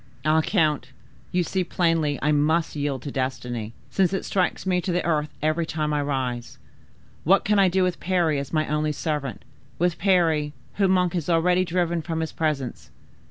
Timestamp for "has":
11.13-11.29